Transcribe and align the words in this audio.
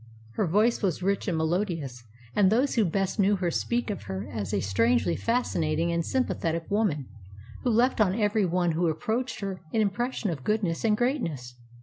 Her 0.33 0.47
voice 0.47 0.81
was 0.81 1.03
rich 1.03 1.27
and 1.27 1.37
melodious, 1.37 2.03
and 2.35 2.51
those 2.51 2.73
who 2.73 2.85
best 2.85 3.19
knew 3.19 3.35
her 3.35 3.51
speak 3.51 3.91
of 3.91 4.01
her 4.09 4.27
as 4.31 4.51
a 4.51 4.59
strangely 4.59 5.15
fascinating 5.15 5.91
and 5.91 6.03
sympathetic 6.03 6.63
woman, 6.71 7.07
who 7.61 7.69
left 7.69 8.01
on 8.01 8.19
every 8.19 8.47
one 8.47 8.71
who 8.71 8.87
approached 8.87 9.41
her 9.41 9.61
an 9.71 9.79
impression 9.79 10.31
of 10.31 10.43
goodness 10.43 10.83
and 10.83 10.97
greatness. 10.97 11.53